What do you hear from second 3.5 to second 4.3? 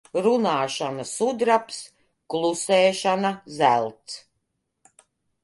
zelts.